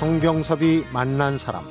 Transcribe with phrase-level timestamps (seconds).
[0.00, 1.62] 성경섭이 만난 사람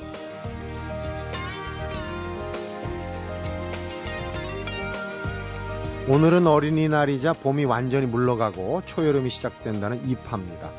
[6.07, 10.69] 오늘은 어린이날이자 봄이 완전히 물러가고 초여름이 시작된다는 입하입니다.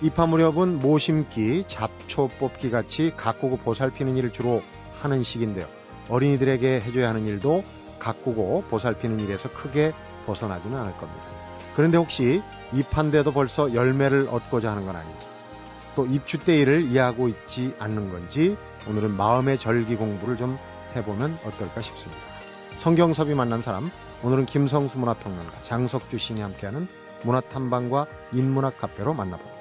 [0.00, 4.62] 입하 무렵은 모심기, 잡초 뽑기 같이 가꾸고 보살피는 일을 주로
[4.98, 5.66] 하는 시기인데요.
[6.08, 7.62] 어린이들에게 해줘야 하는 일도
[7.98, 9.92] 가꾸고 보살피는 일에서 크게
[10.24, 11.22] 벗어나지는 않을 겁니다.
[11.74, 12.42] 그런데 혹시
[12.72, 15.26] 입한데도 벌써 열매를 얻고자 하는 건 아닌지,
[15.96, 18.56] 또 입추 때 일을 이해하고 있지 않는 건지
[18.88, 20.58] 오늘은 마음의 절기 공부를 좀
[20.94, 22.22] 해보면 어떨까 싶습니다.
[22.76, 23.90] 성경섭이 만난 사람,
[24.22, 26.86] 오늘은 김성수 문화평론가, 장석주 신이 함께하는
[27.24, 29.56] 문화탐방과 인문학 카페로 만나봅니다.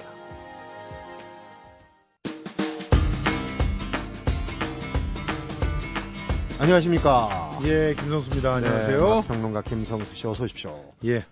[6.59, 7.59] 안녕하십니까.
[7.65, 8.55] 예, 김성수입니다.
[8.55, 8.98] 안녕하세요.
[8.98, 10.93] 네, 평론가 김성수 씨 어서 오십시오.
[11.05, 11.26] 예.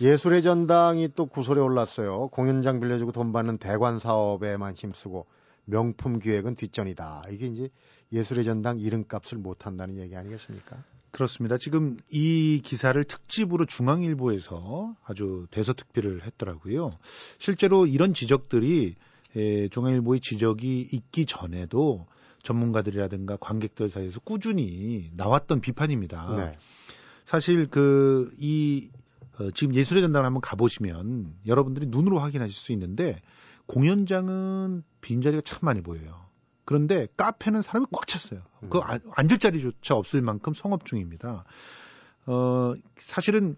[0.00, 2.28] 예술의 전당이 또 구설에 올랐어요.
[2.28, 5.26] 공연장 빌려주고 돈 받는 대관 사업에만 힘쓰고
[5.64, 7.24] 명품 기획은 뒷전이다.
[7.30, 7.68] 이게 이제
[8.12, 10.76] 예술의 전당 이름값을 못 한다는 얘기 아니겠습니까?
[11.10, 11.56] 그렇습니다.
[11.56, 16.90] 지금 이 기사를 특집으로 중앙일보에서 아주 대서특필을 했더라고요.
[17.38, 18.96] 실제로 이런 지적들이
[19.34, 22.06] 에, 중앙일보의 지적이 있기 전에도
[22.42, 26.34] 전문가들이라든가 관객들 사이에서 꾸준히 나왔던 비판입니다.
[26.36, 26.58] 네.
[27.24, 28.90] 사실 그 이
[29.38, 33.20] 어, 지금 예술의 전당을 한번 가보시면 여러분들이 눈으로 확인하실 수 있는데
[33.66, 36.26] 공연장은 빈자리가 참 많이 보여요.
[36.64, 38.42] 그런데 카페는 사람이 꽉 찼어요.
[38.62, 38.68] 음.
[38.70, 41.44] 그 앉을 자리조차 없을 만큼 성업 중입니다.
[42.26, 43.56] 어, 사실은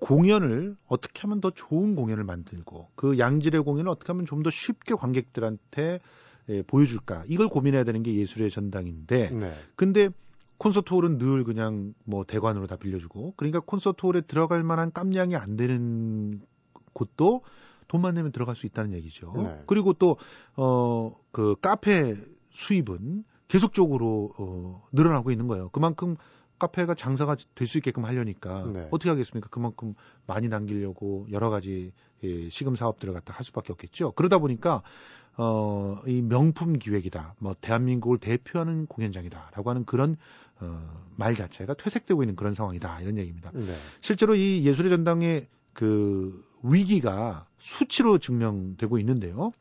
[0.00, 4.94] 공연을 어떻게 하면 더 좋은 공연을 만들고 그 양질의 공연을 어떻게 하면 좀 더 쉽게
[4.94, 6.00] 관객들한테
[6.50, 9.54] 예, 보여줄까 이걸 고민해야 되는 게 예술의 전당인데 네.
[9.76, 10.08] 근데
[10.58, 15.56] 콘서트 홀은 늘 그냥 뭐 대관으로 다 빌려주고 그러니까 콘서트 홀에 들어갈 만한 깜냥이 안
[15.56, 16.40] 되는
[16.92, 17.42] 곳도
[17.86, 19.32] 돈만 내면 들어갈 수 있다는 얘기죠.
[19.36, 19.62] 네.
[19.66, 20.16] 그리고 또
[20.56, 22.16] 어 그 카페
[22.50, 25.68] 수입은 계속적으로 어 늘어나고 있는 거예요.
[25.70, 26.16] 그만큼
[26.58, 28.88] 카페가 장사가 될 수 있게끔 하려니까 네.
[28.90, 29.48] 어떻게 하겠습니까?
[29.48, 29.94] 그만큼
[30.26, 31.92] 많이 남기려고 여러 가지
[32.24, 34.10] 예, 시금 사업들을 갖다 할 수밖에 없겠죠.
[34.12, 34.82] 그러다 보니까
[35.40, 37.36] 어, 이 명품 기획이다.
[37.38, 40.16] 뭐 대한민국을 대표하는 공연장이다라고 하는 그런
[40.60, 43.00] 어, 말 자체가 퇴색되고 있는 그런 상황이다.
[43.00, 43.52] 이런 얘기입니다.
[43.54, 43.74] 네.
[44.00, 49.52] 실제로 이 예술의 전당의 그 위기가 수치로 증명되고 있는데요.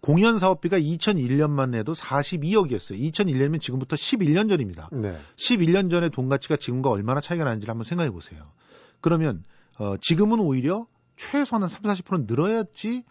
[0.00, 3.12] 공연 사업비가 2001년만 해도 42억이었어요.
[3.12, 4.88] 2001년이면 지금부터 11년 전입니다.
[4.92, 5.18] 네.
[5.36, 8.40] 11년 전의 돈 가치가 지금과 얼마나 차이가 나는지를 한번 생각해 보세요.
[9.00, 9.42] 그러면
[9.78, 13.02] 어, 지금은 오히려 최소한 3, 40% 늘어야지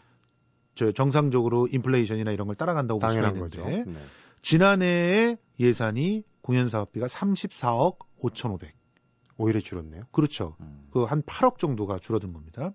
[0.80, 4.00] 저 정상적으로 인플레이션이나 이런 걸 따라간다고 볼수 있는데 네.
[4.42, 8.74] 지난해에 예산이 공연 사업비가 34억 5,500.
[9.38, 10.04] 오히려 줄었네요.
[10.14, 10.56] 그렇죠.
[10.62, 10.88] 음.
[10.92, 12.72] 그한 8억 정도가 줄어든 겁니다.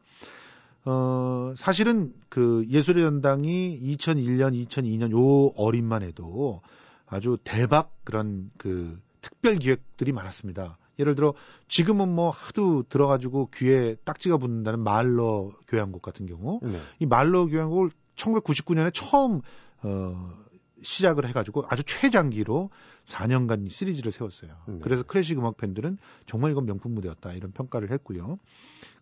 [0.85, 6.61] 어, 사실은 그 예술의 전당이 2001년, 2002년 요 어린만 해도
[7.07, 10.77] 아주 대박 그런 그 특별 기획들이 많았습니다.
[10.99, 11.35] 예를 들어
[11.69, 16.81] 지금은 뭐 하도 들어가지고 귀에 딱지가 붙는다는 말러 교향곡 같은 경우 네.
[16.99, 19.41] 이 말러 교향곡을 1999년에 처음
[19.83, 20.45] 어
[20.85, 22.71] 시작을 해가지고 아주 최장기로
[23.05, 24.51] 4년간 시리즈를 세웠어요.
[24.67, 24.79] 네.
[24.83, 28.39] 그래서 클래식 음악 팬들은 정말 이건 명품 무대였다 이런 평가를 했고요.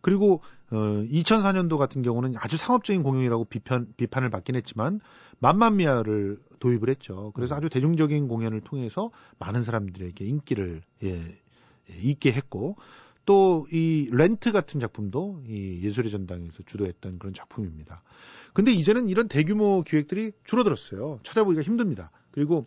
[0.00, 5.00] 그리고 어 2004년도 같은 경우는 아주 상업적인 공연이라고 비판 비판을 받긴 했지만
[5.41, 7.32] 만만미아를 도입을 했죠.
[7.34, 7.58] 그래서 음.
[7.58, 11.41] 아주 대중적인 공연을 통해서 많은 사람들에게 인기를 예, 예,
[11.88, 12.76] 있게 했고
[13.25, 18.03] 또 이 렌트 같은 작품도 이 예술의 전당에서 주도했던 그런 작품입니다.
[18.53, 21.20] 근데 이제는 이런 대규모 기획들이 줄어들었어요.
[21.22, 22.10] 찾아보기가 힘듭니다.
[22.32, 22.66] 그리고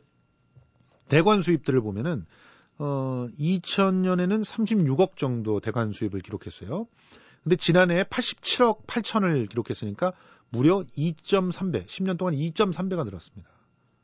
[1.10, 2.26] 대관 수입들을 보면은
[2.78, 6.88] 어 2000년에는 36억 정도 대관 수입을 기록했어요.
[7.44, 10.14] 근데 지난해에 87억 8천을 기록했으니까
[10.50, 13.50] 무려 2.3배, 10년 동안 2.3배가 늘었습니다.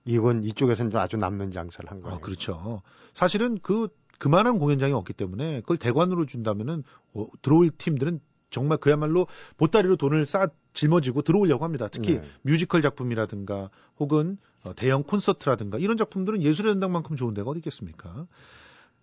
[0.05, 2.17] 이건 이쪽에서는 아주 남는 장사를 한 거예요.
[2.17, 2.81] 아, 그렇죠.
[3.13, 3.89] 사실은 그
[4.21, 6.83] 그만한 공연장이 없기 때문에 그걸 대관으로 준다면은
[7.15, 8.19] 어, 들어올 팀들은
[8.51, 9.25] 정말 그야말로
[9.57, 11.87] 보따리로 돈을 쌓 짊어지고 들어오려고 합니다.
[11.87, 12.23] 특히 네.
[12.43, 18.27] 뮤지컬 작품이라든가 혹은 어, 대형 콘서트라든가 이런 작품들은 예술의 전당만큼 좋은 데가 어디 있겠습니까?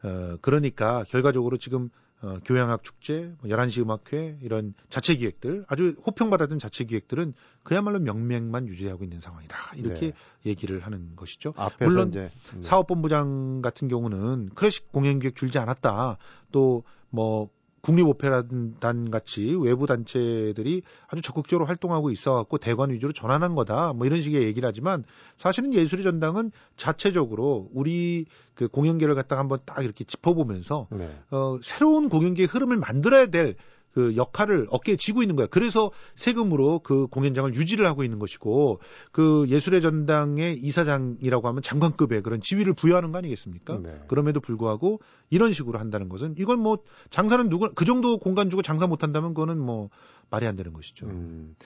[0.04, 6.58] 어, 그러니까 결과적으로 지금 어, 교양학 축제, 뭐 11시 음악회 이런 자체 기획들 아주 호평받았던
[6.58, 7.32] 자체 기획들은
[7.62, 9.56] 그야말로 명맥만 유지하고 있는 상황이다.
[9.76, 10.12] 이렇게 네.
[10.46, 11.54] 얘기를 하는 것이죠.
[11.80, 12.62] 물론 이제, 네.
[12.62, 16.18] 사업본부장 같은 경우는 클래식 공연 기획 줄지 않았다.
[16.50, 17.50] 또 뭐
[17.82, 23.92] 국립오페라단 같이 외부 단체들이 아주 적극적으로 활동하고 있어갖고 대관 위주로 전환한 거다.
[23.92, 25.04] 뭐 이런 식의 얘기를 하지만
[25.36, 31.08] 사실은 예술의 전당은 자체적으로 우리 그 공연계를 갖다가 한번 딱 이렇게 짚어보면서 네.
[31.30, 33.56] 어, 새로운 공연계의 흐름을 만들어야 될
[33.92, 35.46] 그 역할을 어깨에 지고 있는 거야.
[35.46, 38.80] 그래서 세금으로 그 공연장을 유지를 하고 있는 것이고
[39.12, 43.78] 그 예술의 전당의 이사장이라고 하면 장관급의 그런 지위를 부여하는 거 아니겠습니까?
[43.82, 44.00] 네.
[44.06, 45.00] 그럼에도 불구하고
[45.30, 46.78] 이런 식으로 한다는 것은 이건 뭐
[47.10, 49.90] 장사는 누구 그 정도 공간 주고 장사 못 한다면 그거는 뭐
[50.30, 51.06] 말이 안 되는 것이죠.
[51.06, 51.56] 음.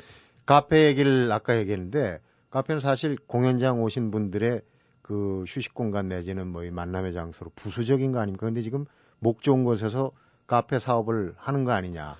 [0.46, 2.20] 카페 얘기를 아까 얘기했는데
[2.50, 4.62] 카페는 사실 공연장 오신 분들의
[5.02, 8.46] 그 휴식 공간 내지는 뭐 이 만남의 장소로 부수적인 거 아닙니까?
[8.46, 8.84] 근데 지금
[9.18, 10.12] 목 좋은 곳에서
[10.52, 12.14] 카페 사업을 하는 거 아니냐.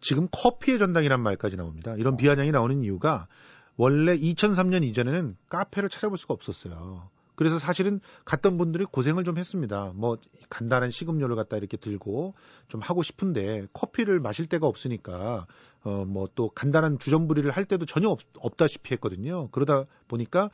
[0.00, 1.94] 지금 커피의 전당이란 말까지 나옵니다.
[1.98, 3.28] 이런 비아냥이 나오는 이유가
[3.76, 7.10] 원래 2003년 이전에는 카페를 찾아볼 수가 없었어요.
[7.34, 9.92] 그래서 사실은 갔던 분들이 고생을 좀 했습니다.
[9.96, 10.16] 뭐
[10.48, 12.32] 간단한 식음료를 갖다 이렇게 들고
[12.68, 15.46] 좀 하고 싶은데 커피를 마실 데가 없으니까
[15.82, 19.48] 어 뭐 또 간단한 주전부리를 할 때도 전혀 없, 없다시피 했거든요.
[19.48, 20.48] 그러다 보니까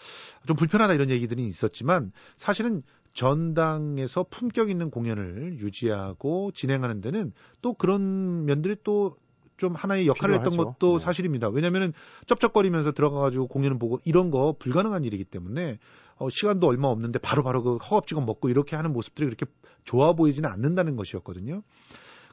[0.49, 2.83] 좀 불편하다 이런 얘기들이 있었지만 사실은
[3.13, 9.17] 전당에서 품격 있는 공연을 유지하고 진행하는 데는 또 그런 면들이 또
[9.61, 10.51] 좀 하나의 역할을 필요하죠.
[10.51, 11.05] 했던 것도 네.
[11.05, 11.51] 사실입니다.
[11.51, 11.93] 왜냐하면
[12.27, 15.79] 쩝쩝거리면서 들어가가지고 공연을 보고 이런 거 불가능한 일이기 때문에
[16.17, 19.45] 어, 시간도 얼마 없는데 바로바로 바로 그 허겁지겁 먹고 이렇게 하는 모습들이 그렇게
[19.85, 21.63] 좋아 보이지는 않는다는 것이었거든요.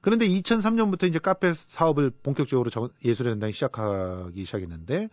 [0.02, 2.70] 그런데 2003년부터 이제 카페 사업을 본격적으로
[3.04, 5.10] 예술의 전당이 시작하기 시작했는데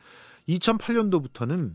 [0.48, 1.72] 2008년도부터는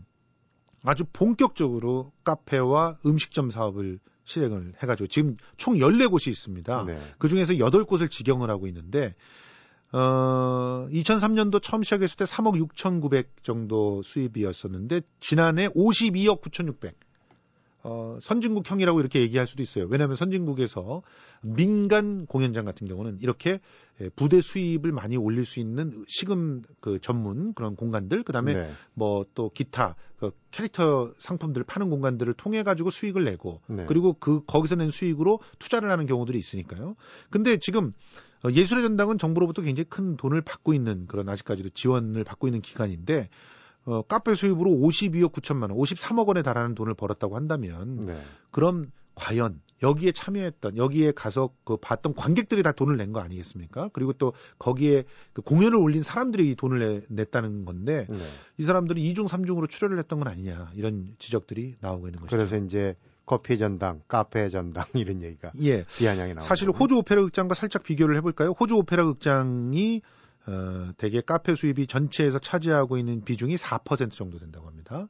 [0.82, 6.84] 아주 본격적으로 카페와 음식점 사업을 실행을 해가지고 지금 총 14곳이 있습니다.
[6.84, 7.00] 네.
[7.18, 9.14] 그 중에서 8곳을 직영을 하고 있는데,
[9.92, 16.94] 어, 2003년도 처음 시작했을 때 3억 6,900 정도 수입이었었는데, 지난해 52억 9,600.
[17.82, 19.86] 어, 선진국형이라고 이렇게 얘기할 수도 있어요.
[19.88, 21.02] 왜냐하면 선진국에서
[21.42, 23.60] 민간 공연장 같은 경우는 이렇게
[24.00, 28.70] 예, 부대 수입을 많이 올릴 수 있는 시금 그 전문 그런 공간들, 그 다음에 네.
[28.94, 33.84] 뭐또 기타 그 캐릭터 상품들을 파는 공간들을 통해 가지고 수익을 내고 네.
[33.86, 36.96] 그리고 그 거기서 낸 수익으로 투자를 하는 경우들이 있으니까요.
[37.30, 37.92] 근데 지금
[38.42, 43.28] 어, 예술의 전당은 정부로부터 굉장히 큰 돈을 받고 있는 그런 아직까지도 지원을 받고 있는 기관인데
[43.86, 48.18] 어, 카페 수입으로 52억 9천만 원, 53억 원에 달하는 돈을 벌었다고 한다면 네.
[48.50, 53.88] 그럼 과연 여기에 참여했던 여기에 가서 그 봤던 관객들이 다 돈을 낸 거 아니겠습니까?
[53.92, 56.78] 그리고 또 거기에 그 공연을 올린 사람들이 돈을
[57.08, 58.16] 내, 냈다는 건데 네.
[58.58, 62.36] 이 사람들이 2중 3중으로 출연을 했던 건 아니냐 이런 지적들이 나오고 있는 것이죠.
[62.36, 62.94] 그래서 이제
[63.26, 65.84] 커피 전당, 카페 전당 이런 얘기가 예.
[65.98, 68.50] 비아냥이 나오고 사실 호주 오페라 극장과 살짝 비교를 해볼까요?
[68.60, 70.02] 호주 오페라 극장이
[70.46, 75.06] 어, 대개 카페 수입이 전체에서 차지하고 있는 비중이 4% 정도 된다고 합니다.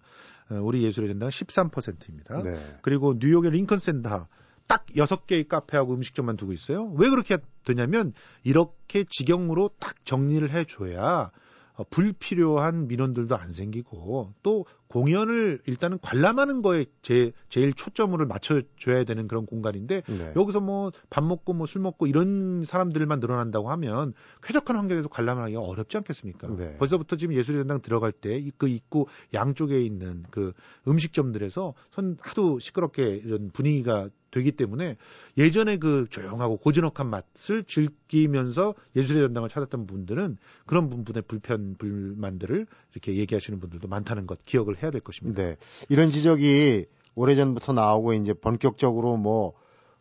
[0.51, 2.43] 어, 우리 예술의 전당은 13%입니다.
[2.43, 2.79] 네.
[2.83, 4.27] 그리고 뉴욕의 링컨 센터
[4.67, 6.93] 딱 6개의 카페하고 음식점만 두고 있어요.
[6.97, 8.13] 왜 그렇게 되냐면
[8.45, 11.31] 이렇게 직영으로 딱 정리를 해줘야
[11.75, 19.29] 어, 불필요한 민원들도 안 생기고 또 공연을 일단은 관람하는 거에 제, 제일 초점을 맞춰줘야 되는
[19.29, 20.33] 그런 공간인데 네.
[20.37, 25.61] 여기서 뭐 밥 먹고 뭐 술 먹고 이런 사람들만 늘어난다고 하면 쾌적한 환경에서 관람을 하기가
[25.61, 26.49] 어렵지 않겠습니까?
[26.57, 26.77] 네.
[26.79, 30.53] 벌써부터 지금 예술의 전당 들어갈 때 그 입구 양쪽에 있는 그
[30.89, 34.97] 음식점들에서 선 하도 시끄럽게 이런 분위기가 되기 때문에
[35.39, 40.37] 예전에 그 조용하고 고즈넉한 맛을 즐기면서 예술의 전당을 찾았던 분들은
[40.67, 45.43] 그런 부분의 불편 불만들을 이렇게 얘기하시는 분들도 많다는 것 기억을 해야 될 것입니다.
[45.43, 45.57] 네.
[45.89, 49.53] 이런 지적이 오래전부터 나오고 이제 본격적으로 뭐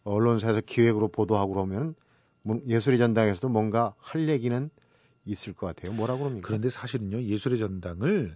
[0.04, 1.96] 언론사에서 기획으로 보도하고 그러면
[2.68, 4.70] 예술의 전당에서도 뭔가 할 얘기는
[5.26, 5.94] 있을 것 같아요.
[5.94, 6.48] 뭐라고 그럽니까?
[6.48, 8.36] 그런데 사실은요, 예술의 전당을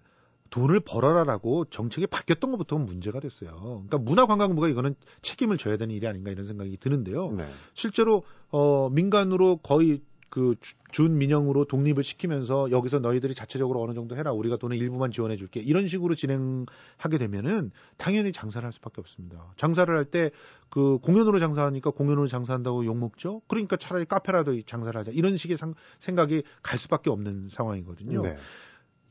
[0.49, 3.49] 돈을 벌어라라고 정책이 바뀌었던 것부터 문제가 됐어요.
[3.59, 7.31] 그러니까 문화관광부가 이거는 책임을 져야 되는 일이 아닌가 이런 생각이 드는데요.
[7.31, 7.47] 네.
[7.73, 10.01] 실제로 어 민간으로 거의
[10.33, 10.55] 그
[10.91, 14.31] 준민영으로 독립을 시키면서 여기서 너희들이 자체적으로 어느 정도 해라.
[14.31, 15.59] 우리가 돈의 일부만 지원해 줄게.
[15.59, 19.53] 이런 식으로 진행하게 되면은 당연히 장사를 할 수밖에 없습니다.
[19.57, 20.31] 장사를 할 때
[20.73, 23.43] 그 공연으로 장사하니까 공연으로 장사한다고 욕먹죠?
[23.47, 25.11] 그러니까 차라리 카페라도 장사를 하자.
[25.11, 28.23] 이런 식의 상, 생각이 갈 수밖에 없는 상황이거든요.
[28.23, 28.35] 네.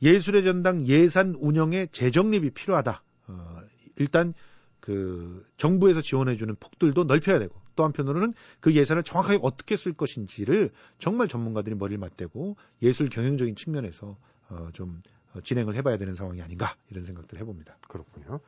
[0.01, 3.01] 예술의 전당 예산 운영에 재정립이 필요하다.
[3.29, 3.59] 어,
[3.95, 4.33] 일단
[4.81, 11.27] 그 정부에서 지원해주는 폭들도 넓혀야 되고 또 한편으로는 그 예산을 정확하게 어떻게 쓸 것인지를 정말
[11.27, 14.17] 전문가들이 머리를 맞대고 예술 경영적인 측면에서
[14.49, 15.01] 어, 좀
[15.33, 17.77] 어, 진행을 해봐야 되는 상황이 아닌가 이런 생각들을 해봅니다.
[17.87, 18.39] 그렇군요.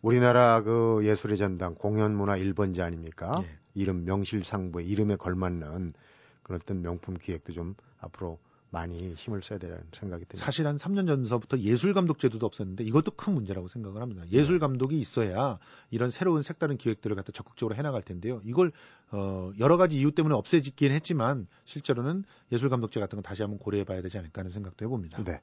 [0.00, 3.34] 우리나라 그 예술의 전당 공연문화 1번지 아닙니까?
[3.42, 3.58] 예.
[3.74, 5.94] 이름 명실상부의 이름에 걸맞는
[6.42, 8.38] 그런 어떤 명품 기획도 좀 앞으로
[8.72, 10.44] 많이 힘을 써야 되는 생각이 듭니다.
[10.44, 14.22] 사실 한 3년 전서부터 예술 감독 제도도 없었는데 이것도 큰 문제라고 생각을 합니다.
[14.32, 14.60] 예술 네.
[14.60, 15.58] 감독이 있어야
[15.90, 18.40] 이런 새로운 색다른 기획들을 갖다 적극적으로 해나갈 텐데요.
[18.44, 18.72] 이걸
[19.10, 24.00] 어 여러 가지 이유 때문에 없애지긴 했지만 실제로는 예술 감독제 같은 건 다시 한번 고려해봐야
[24.00, 25.22] 되지 않을까 하는 생각도 해봅니다.
[25.22, 25.40] 네.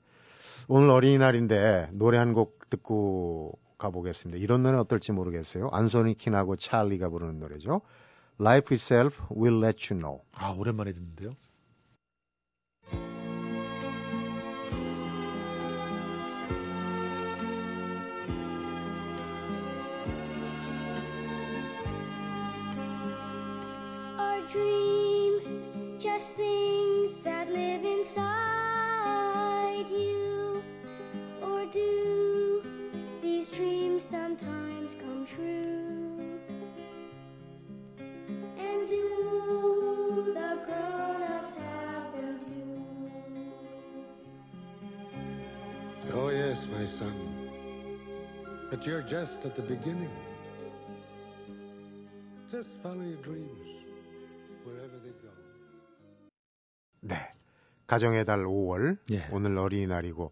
[0.68, 4.42] 오늘 어린이날인데 노래 한 곡 듣고 가보겠습니다.
[4.44, 5.70] 이런 노래 어떨지 모르겠어요.
[5.72, 7.82] 안소니 킨하고 찰리가 부르는 노래죠.
[8.42, 10.22] Life itself will let you know.
[10.34, 11.36] 아 오랜만에 듣는데요.
[26.24, 28.26] Things that live inside
[29.90, 30.64] you?
[31.42, 32.64] Or do
[33.22, 35.80] these dreams sometimes come true?
[46.12, 47.14] Oh, yes, my son.
[48.70, 50.10] But you're just at the beginning.
[52.52, 53.86] Just follow your dreams,
[54.64, 55.30] wherever they go.
[57.02, 57.16] 네.
[57.88, 58.98] 가정의 달 5월.
[59.12, 59.28] 예.
[59.32, 60.32] 오늘 어린이날이고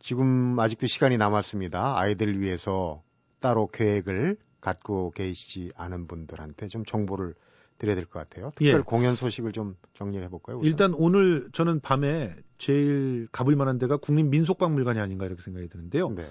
[0.00, 1.98] 지금 아직도 시간이 남았습니다.
[1.98, 3.02] 아이들 위해서
[3.40, 7.34] 따로 계획을 갖고 계시지 않은 분들한테 좀 정보를
[7.78, 8.50] 드려야 될 것 같아요.
[8.56, 8.82] 특별 예.
[8.82, 10.56] 공연 소식을 좀 정리를 해볼까요?
[10.58, 10.66] 우선?
[10.66, 16.10] 일단 오늘 저는 밤에 제일 가볼 만한 데가 국립민속박물관이 아닌가 이렇게 생각이 드는데요.
[16.10, 16.26] 네.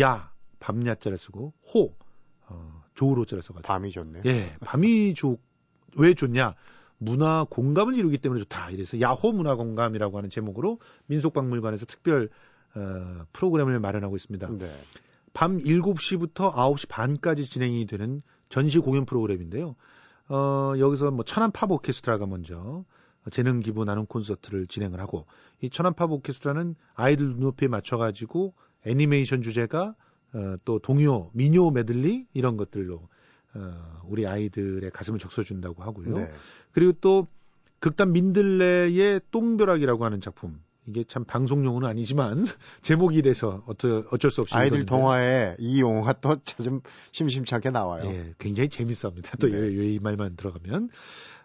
[0.00, 1.94] 야, 밤야자를 쓰고 호,
[2.48, 3.68] 어, 조우로자를 써가지고.
[3.68, 4.22] 밤이 좋네요.
[4.26, 5.38] 예, 밤이 좋,
[5.96, 6.54] 왜 좋냐?
[7.00, 8.70] 문화 공감을 이루기 때문에 좋다.
[8.70, 12.28] 이래서 야호 문화 공감이라고 하는 제목으로 민속박물관에서 특별
[12.74, 14.48] 어, 프로그램을 마련하고 있습니다.
[14.58, 14.70] 네.
[15.32, 19.76] 밤 7시부터 9시 반까지 진행이 되는 전시 공연 프로그램인데요.
[20.28, 22.84] 어, 여기서 뭐 천안 팝 오케스트라가 먼저
[23.30, 25.26] 재능 기부 나눔 콘서트를 진행을 하고
[25.62, 28.54] 이 천안 팝 오케스트라는 아이들 눈높이에 맞춰 가지고
[28.84, 29.94] 애니메이션 주제가
[30.34, 33.08] 어, 또 동요, 민요 메들리 이런 것들로
[33.54, 36.16] 어, 우리 아이들의 가슴을 적셔준다고 하고요.
[36.16, 36.30] 네.
[36.72, 37.26] 그리고 또
[37.78, 40.60] 극단 민들레의 똥벼락이라고 하는 작품.
[40.86, 42.46] 이게 참 방송용어는 아니지만
[42.82, 46.80] 제목이 이래서 어쩔, 어쩔 수 없이 아이들 동화에 이 용어가 또좀
[47.12, 48.04] 심심찮게 나와요.
[48.06, 49.36] 예, 굉장히 재밌어합니다.
[49.36, 49.68] 또 네.
[49.70, 50.88] 이 말만 들어가면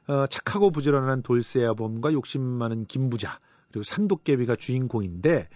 [0.07, 3.39] 어, 착하고 부지런한 돌쇠아범과 욕심 많은 김부자
[3.71, 5.47] 그리고 산도깨비가 주인공인데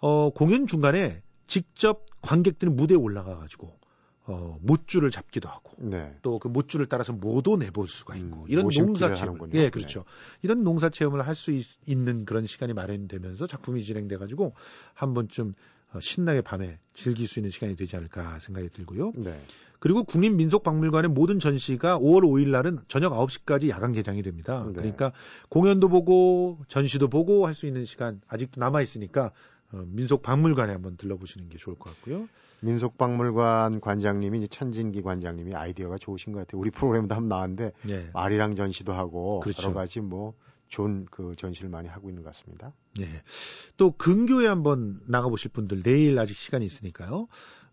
[0.00, 3.77] 어, 공연 중간에 직접 관객들이 무대에 올라가 가지고
[4.30, 6.14] 어, 못줄을 잡기도 하고 네.
[6.20, 9.38] 또그 못줄을 따라서 모도 내볼 수가 있고 음, 이런 농사 체험.
[9.48, 9.64] 네.
[9.64, 10.04] 예 그렇죠
[10.42, 11.50] 이런 농사 체험을 할 수
[11.86, 14.54] 있는 그런 시간이 마련되면서 작품이 진행돼 가지고
[14.92, 15.54] 한 번쯤
[15.94, 19.40] 어, 신나게 밤에 즐길 수 있는 시간이 되지 않을까 생각이 들고요 네.
[19.78, 24.72] 그리고 국립민속박물관의 모든 전시가 5월 5일 날은 저녁 9시까지 야간 개장이 됩니다 네.
[24.74, 25.12] 그러니까
[25.48, 29.32] 공연도 보고 전시도 보고 할 수 있는 시간 아직도 남아 있으니까
[29.72, 32.28] 어, 민속박물관에 한번 들러보시는 게 좋을 것 같고요
[32.60, 36.60] 민속박물관 관장님이 이제 천진기 관장님이 아이디어가 좋으신 것 같아요.
[36.60, 38.10] 우리 프로그램도 한번 나왔는데 네.
[38.12, 39.62] 아리랑 전시도 하고 그렇죠.
[39.62, 40.34] 여러 가지 뭐
[40.68, 42.72] 좋은 그 전시를 많이 하고 있는 것 같습니다.
[42.98, 43.22] 네.
[43.76, 47.28] 또 근교에 한번 나가보실 분들 내일 아직 시간이 있으니까요.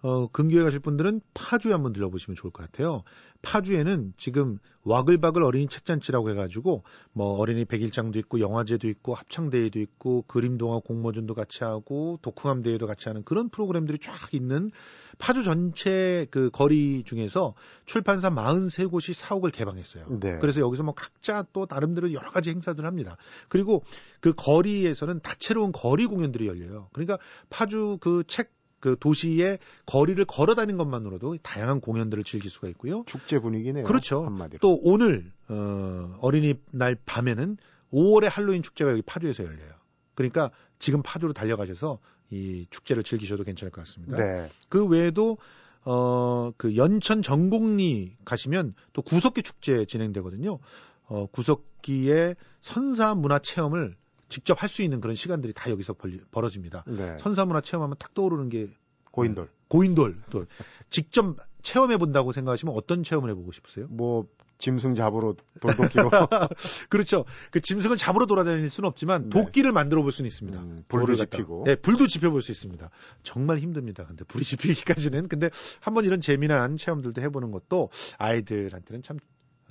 [0.06, 3.02] 어, 근교에 가실 분들은 파주에 한번 들러보시면 좋을 것 같아요.
[3.42, 10.80] 파주에는 지금 와글바글 어린이 책잔치라고 해가지고 뭐 어린이 백일장도 있고 영화제도 있고 합창대회도 있고 그림동화
[10.80, 14.70] 공모전도 같이 하고 독후감 대회도 같이 하는 그런 프로그램들이 쫙 있는
[15.18, 17.56] 파주 전체 그 거리 중에서
[17.88, 20.06] 출판사 43곳이 사옥을 개방했어요.
[20.20, 20.38] 네.
[20.38, 23.18] 그래서 여기서 뭐 각자 또 나름대로 여러 가지 행사들을 합니다.
[23.50, 23.84] 그리고
[24.20, 26.90] 그 거리에서는 다채로운 거리 공연들이 열려요.
[26.94, 27.18] 그러니까
[27.50, 28.55] 파주 그 책
[28.86, 33.04] 그 도시의 거리를 걸어 다니는 것만으로도 다양한 공연들을 즐길 수가 있고요.
[33.08, 33.84] 축제 분위기네요.
[33.84, 34.24] 그렇죠.
[34.24, 34.60] 한마디로.
[34.60, 37.58] 또 오늘 어, 어린이날 밤에는
[37.92, 39.72] 5월의 할로윈 축제가 여기 파주에서 열려요.
[40.14, 41.98] 그러니까 지금 파주로 달려가셔서
[42.30, 44.18] 이 축제를 즐기셔도 괜찮을 것 같습니다.
[44.18, 44.52] 네.
[44.70, 45.40] 그 외에도
[45.84, 50.60] 어, 그 연천 전곡리 가시면 또 구석기 축제 진행되거든요.
[51.08, 53.96] 어, 구석기의 선사 문화 체험을
[54.30, 56.84] 직접 할 수 있는 그런 시간들이 다 여기서 벌, 벌어집니다.
[56.88, 57.18] 네.
[57.20, 58.70] 선사 문화 체험하면 딱 떠오르는 게
[59.12, 59.50] 고인돌.
[59.68, 60.18] 고인돌.
[60.30, 60.46] 또
[60.90, 63.88] 직접 체험해 본다고 생각하시면 어떤 체험을 해보고 싶으세요?
[63.90, 64.28] 뭐
[64.58, 66.10] 짐승 잡으러 돌도끼로
[66.90, 67.26] 그렇죠.
[67.52, 69.30] 그 짐승을 잡으러 돌아다닐 수는 없지만 네.
[69.30, 70.60] 도끼를 만들어 볼 수는 있습니다.
[70.62, 71.16] 음, 불도.
[71.16, 71.64] 지피고.
[71.66, 72.90] 네, 불도 지펴 볼 수 있습니다.
[73.24, 74.06] 정말 힘듭니다.
[74.06, 75.50] 근데 불이 지피기까지는 근데
[75.82, 79.18] 한번 이런 재미난 체험들도 해보는 것도 아이들한테는 참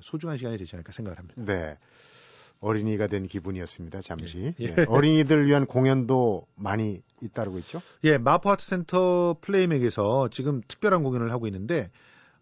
[0.00, 1.34] 소중한 시간이 되지 않을까 생각을 합니다.
[1.38, 1.78] 네.
[2.64, 4.00] 어린이가 된 기분이었습니다.
[4.00, 4.54] 잠시.
[4.58, 4.74] 예.
[4.74, 4.84] 네.
[4.88, 7.82] 어린이들 위한 공연도 많이 잇따르고 있죠.
[8.04, 11.90] 예, 마포 아트 센터 플레이맥에서 지금 특별한 공연을 하고 있는데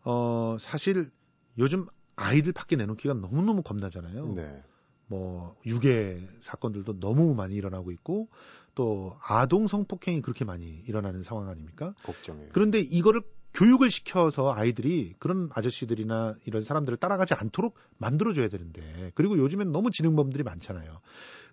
[0.05, 1.11] 어 사실
[1.59, 4.35] 요즘 아이들 밖에 내놓기가 너무너무 겁나잖아요.
[4.35, 4.63] 네.
[5.09, 8.29] 뭐 유괴 사건들도 너무 많이 일어나고 있고
[8.75, 11.95] 또 아동 성폭행이 그렇게 많이 일어나는 상황 아닙니까?
[12.05, 12.49] 걱정해요.
[12.53, 13.23] 그런데 이거를
[13.55, 20.43] 교육을 시켜서 아이들이 그런 아저씨들이나 이런 사람들을 따라가지 않도록 만들어줘야 되는데 그리고 요즘엔 너무 지능범들이
[20.43, 21.01] 많잖아요.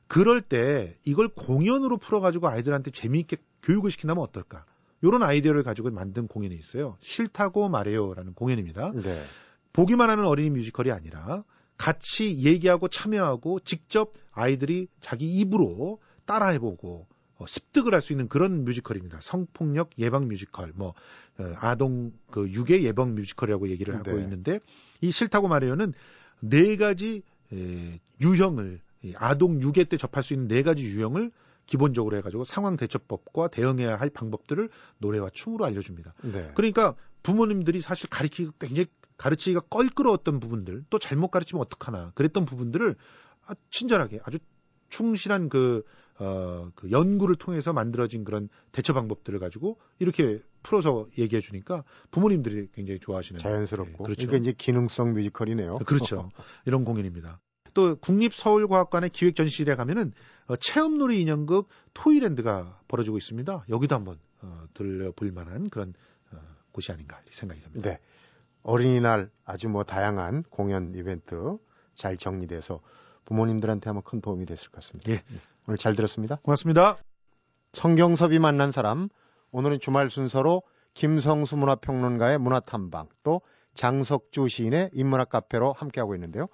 [0.07, 4.65] 그럴 때 이걸 공연으로 풀어가지고 아이들한테 재미있게 교육을 시킨다면 어떨까?
[5.01, 6.97] 이런 아이디어를 가지고 만든 공연이 있어요.
[7.01, 8.91] 싫다고 말해요라는 공연입니다.
[8.91, 9.23] 네.
[9.71, 11.43] 보기만 하는 어린이 뮤지컬이 아니라
[11.77, 19.19] 같이 얘기하고 참여하고 직접 아이들이 자기 입으로 따라해보고 어, 습득을 할 수 있는 그런 뮤지컬입니다.
[19.21, 20.93] 성폭력 예방 뮤지컬, 뭐
[21.37, 24.23] 어, 아동 그 유괴 예방 뮤지컬이라고 얘기를 하고 네.
[24.23, 24.59] 있는데
[25.01, 25.93] 이 싫다고 말해요는
[26.41, 31.31] 네 가지 에, 유형을 이 아동 유괴 때 접할 수 있는 네 가지 유형을
[31.65, 36.15] 기본적으로 해가지고 상황 대처법과 대응해야 할 방법들을 노래와 춤으로 알려줍니다.
[36.23, 36.51] 네.
[36.55, 42.95] 그러니까 부모님들이 사실 가르치기 굉장히 가르치기가 껄끄러웠던 부분들 또 잘못 가르치면 어떡하나 그랬던 부분들을
[43.45, 44.39] 아, 친절하게 아주
[44.89, 45.83] 충실한 그,
[46.19, 52.99] 어, 그 연구를 통해서 만들어진 그런 대처 방법들을 가지고 이렇게 풀어서 얘기해 주니까 부모님들이 굉장히
[52.99, 54.03] 좋아하시는 자연스럽고.
[54.03, 54.23] 예, 그렇죠.
[54.23, 55.79] 이게 이제 기능성 뮤지컬이네요.
[55.79, 56.29] 그렇죠.
[56.65, 57.39] 이런 공연입니다.
[57.73, 60.11] 또 국립서울과학관의 기획 전시실에 가면은
[60.47, 63.65] 어, 체험놀이 인형극 토이랜드가 벌어지고 있습니다.
[63.69, 65.93] 여기도 한번 어, 들려볼 만한 그런
[66.31, 66.37] 어,
[66.71, 67.89] 곳이 아닌가 이렇게 생각이 듭니다.
[67.89, 67.99] 네.
[68.63, 71.57] 어린이날 아주 뭐 다양한 공연 이벤트
[71.95, 72.81] 잘 정리돼서
[73.29, 75.11] 부모님들한테 아마 큰 도움이 됐을 것 같습니다.
[75.11, 75.23] 예.
[75.67, 76.37] 오늘 잘 들었습니다.
[76.43, 76.97] 고맙습니다.
[77.73, 79.07] 성경섭이 만난 사람
[79.51, 80.63] 오늘은 주말 순서로
[80.95, 83.41] 김성수 문화평론가의 문화탐방 또
[83.75, 86.47] 장석주 시인의 인문학 카페로 함께하고 있는데요.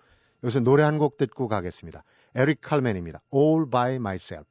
[0.44, 2.04] 여기서 노래 한 곡 듣고 가겠습니다.
[2.36, 3.22] 에릭 칼맨입니다.
[3.34, 4.46] All by myself.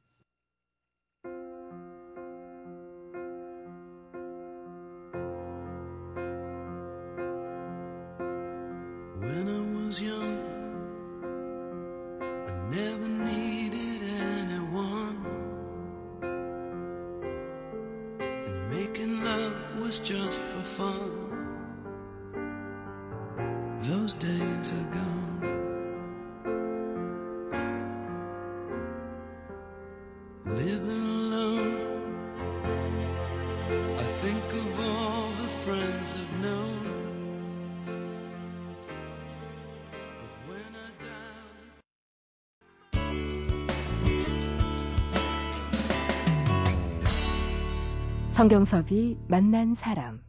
[18.75, 21.11] Making love was just for fun.
[23.83, 25.40] Those days are gone.
[30.47, 31.13] Living
[48.45, 50.21] 성경섭이 만난 사람.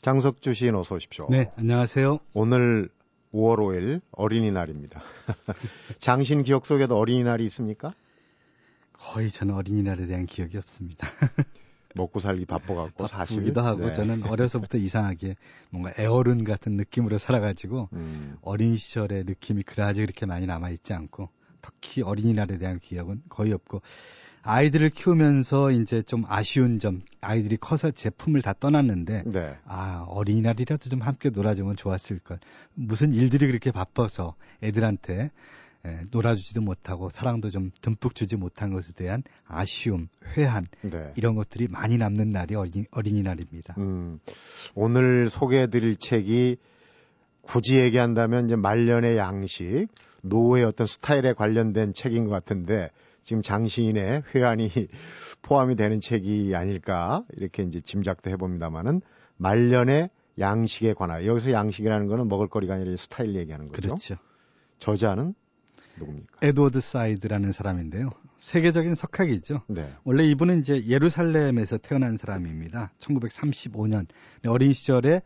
[0.00, 1.26] 장석주 시인 어서 오십시오.
[1.28, 2.18] 네, 안녕하세요.
[2.32, 2.88] 오늘
[3.34, 5.02] 5월 5일 어린이날입니다.
[6.00, 7.92] 장신 기억 속에도 어린이날이 있습니까?
[8.94, 11.06] 거의 저는 어린이날에 대한 기억이 없습니다.
[11.94, 13.36] 먹고 살기 바빠갖고 사실.
[13.36, 13.92] 바쁘기도 하고 네.
[13.92, 15.36] 저는 어려서부터 이상하게
[15.68, 21.28] 뭔가 애어른 같은 느낌으로 살아가지고 음, 어린 시절의 느낌이 그다지 그렇게 많이 남아있지 않고
[21.60, 23.82] 특히 어린이날에 대한 기억은 거의 없고
[24.42, 29.56] 아이들을 키우면서 이제 좀 아쉬운 점 아이들이 커서 제품을 다 떠났는데 네.
[29.64, 32.40] 아 어린이날이라도 좀 함께 놀아주면 좋았을 걸
[32.74, 35.30] 무슨 일들이 그렇게 바빠서 애들한테
[35.84, 41.12] 에, 놀아주지도 못하고 사랑도 좀 듬뿍 주지 못한 것에 대한 아쉬움, 회한 네.
[41.16, 43.74] 이런 것들이 많이 남는 날이 어린, 어린이날입니다.
[43.78, 44.20] 음,
[44.74, 46.56] 오늘 소개해드릴 책이
[47.40, 49.88] 굳이 얘기한다면 이제 말년의 양식,
[50.22, 52.90] 노후의 어떤 스타일에 관련된 책인 것 같은데
[53.22, 54.70] 지금 장시인의 회한이
[55.42, 59.00] 포함이 되는 책이 아닐까 이렇게 이제 짐작도 해봅니다만은
[59.36, 63.82] 말년의 양식에 관하여 여기서 양식이라는 거는 먹을거리가 아니라 스타일 얘기하는 거죠.
[63.82, 64.16] 그렇죠.
[64.78, 65.34] 저자는
[65.98, 66.38] 누굽니까?
[66.42, 68.10] 에드워드 사이드라는 사람인데요.
[68.38, 69.62] 세계적인 석학이죠.
[69.68, 69.92] 네.
[70.04, 72.92] 원래 이분은 이제 예루살렘에서 태어난 사람입니다.
[72.98, 74.06] 1935년
[74.46, 75.22] 어린 시절에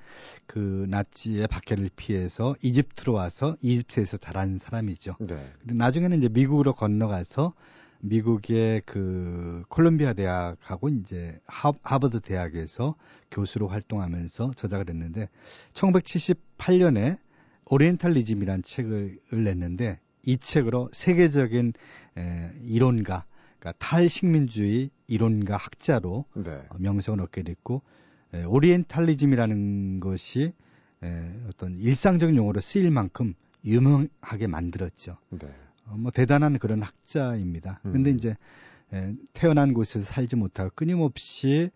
[0.47, 5.17] 그 나치의 박해를 피해서 이집트로 와서 이집트에서 자란 사람이죠.
[5.21, 5.51] 네.
[5.63, 7.55] 나중에는 이제 미국으로 건너가서
[8.01, 12.95] 미국의 그 콜롬비아 대학하고 이제 하, 하버드 대학에서
[13.31, 15.29] 교수로 활동하면서 저작을 했는데
[15.73, 17.19] 1978년에
[17.69, 21.73] 오리엔탈리즘이라는 책을 냈는데 이 책으로 세계적인
[22.19, 23.25] 에, 이론가,
[23.59, 26.63] 그러니까 탈식민주의 이론가 학자로 네.
[26.69, 27.83] 어, 명성을 얻게 됐고
[28.35, 30.53] 에, 오리엔탈리즘이라는 것이
[31.03, 35.19] 에, 어떤 일상적인 용어로 쓰일 만큼 유명하게 만들었죠.
[35.31, 35.49] 네.
[35.87, 37.81] 어, 뭐 대단한 그런 학자입니다.
[37.85, 37.93] 음.
[37.93, 38.37] 근데 이제
[38.93, 41.71] 에, 태어난 곳에서 살지 못하고 끊임없이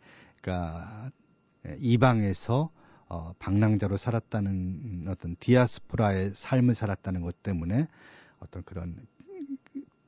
[0.46, 2.70] 에, 이방에서
[3.08, 7.88] 어, 방랑자로 살았다는 어떤 디아스포라의 삶을 살았다는 것 때문에
[8.38, 8.96] 어떤 그런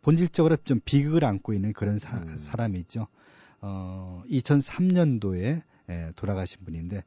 [0.03, 2.37] 본질적으로 좀 비극을 안고 있는 그런 사, 음.
[2.37, 3.09] 사람이죠.
[3.61, 7.05] 어, 2003년도에 에, 돌아가신 분인데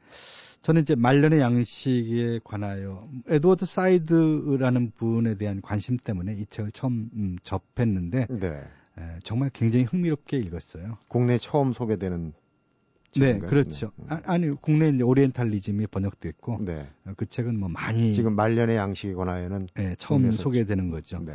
[0.62, 7.38] 저는 이제 말년의 양식에 관하여 에드워드 사이드라는 분에 대한 관심 때문에 이 책을 처음 음,
[7.44, 8.48] 접했는데 네.
[8.98, 10.98] 에, 정말 굉장히 흥미롭게 읽었어요.
[11.08, 12.34] 국내 처음 소개되는
[13.18, 13.50] 네, 책인가요?
[13.50, 13.92] 그렇죠.
[13.96, 14.06] 네.
[14.10, 16.88] 아, 아니 국내 이제 오리엔탈리즘이 번역됐고 네.
[17.06, 21.20] 어, 그 책은 뭐 많이 지금 말년의 양식에 관하여는 예, 처음 소개되는 거죠.
[21.20, 21.34] 네.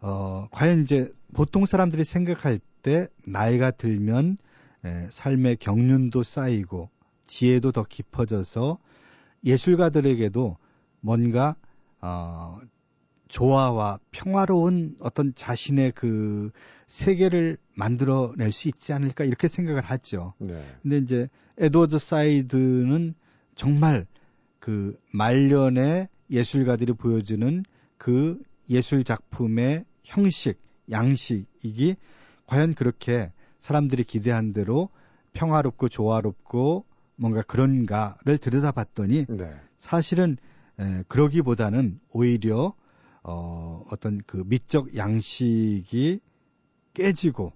[0.00, 4.38] 어, 과연 이제 보통 사람들이 생각할 때 나이가 들면
[4.84, 6.90] 에, 삶의 경륜도 쌓이고
[7.24, 8.78] 지혜도 더 깊어져서
[9.44, 10.56] 예술가들에게도
[11.00, 11.56] 뭔가
[12.00, 12.58] 어,
[13.28, 16.50] 조화와 평화로운 어떤 자신의 그
[16.86, 20.34] 세계를 만들어낼 수 있지 않을까 이렇게 생각을 하죠.
[20.38, 20.64] 네.
[20.82, 23.14] 근데 이제 에드워드 사이드는
[23.54, 24.06] 정말
[24.58, 27.64] 그 말년의 예술가들이 보여주는
[27.98, 30.58] 그 예술 작품의 형식,
[30.90, 31.96] 양식이
[32.46, 34.88] 과연 그렇게 사람들이 기대한 대로
[35.32, 36.84] 평화롭고 조화롭고
[37.16, 39.54] 뭔가 그런가를 들여다봤더니 네.
[39.76, 40.36] 사실은
[40.78, 42.74] 에, 그러기보다는 오히려
[43.22, 46.20] 어, 어떤 그 미적 양식이
[46.94, 47.52] 깨지고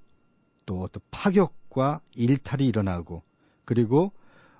[0.66, 3.22] 또 어떤 파격과 일탈이 일어나고
[3.64, 4.12] 그리고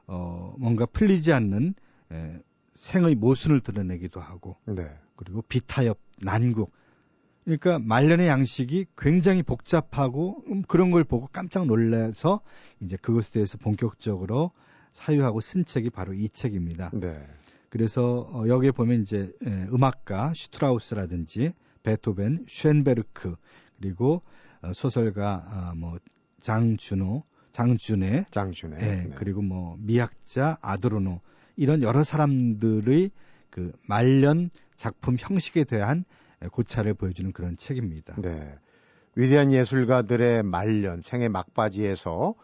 [0.07, 1.75] 어, 뭔가 풀리지 않는
[2.13, 2.39] 에,
[2.73, 4.89] 생의 모순을 드러내기도 하고 네.
[5.17, 6.73] 그리고 비타협, 난국.
[7.45, 12.41] 그러니까 말년의 양식이 굉장히 복잡하고 음, 그런 걸 보고 깜짝 놀라서
[12.81, 14.53] 이제 그것에 대해서 본격적으로
[14.93, 16.91] 사유하고 쓴 책이 바로 이 책입니다.
[16.93, 17.27] 네.
[17.69, 23.37] 그래서 어, 여기에 보면 이제 에, 음악가 슈트라우스라든지 베토벤, 쉔베르크
[23.81, 24.23] 그리고
[24.61, 25.99] 어, 소설가 아, 뭐
[26.41, 28.79] 장준호, 장준혜, 장준의.
[28.81, 29.11] 예, 네.
[29.15, 31.21] 그리고 뭐 미학자 아드로노
[31.57, 33.11] 이런 여러 사람들의
[33.51, 36.05] 그 말년 작품 형식에 대한
[36.51, 38.15] 고찰을 보여주는 그런 책입니다.
[38.19, 38.55] 네.
[39.15, 42.35] 위대한 예술가들의 말년, 생애 막바지에서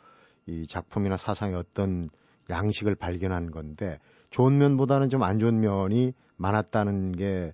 [0.46, 2.10] 이 작품이나 사상의 어떤
[2.50, 3.98] 양식을 발견한 건데
[4.30, 7.52] 좋은 면보다는 좀 안 좋은 면이 많았다는 게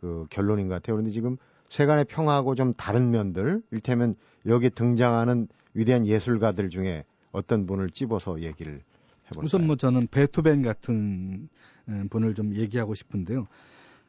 [0.00, 0.96] 그 결론인 것 같아요.
[0.96, 1.36] 그런데 지금
[1.70, 4.14] 세간의 평하고 좀 다른 면들, 일테면
[4.46, 8.82] 여기 등장하는 위대한 예술가들 중에 어떤 분을 찝어서 얘기를
[9.26, 9.44] 해볼까요?
[9.44, 11.48] 우선 뭐 저는 베토벤 같은
[11.88, 13.48] 에, 분을 좀 얘기하고 싶은데요.